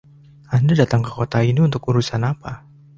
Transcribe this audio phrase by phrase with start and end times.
[0.55, 2.51] Anda datang ke kota ini untuk urusan apa?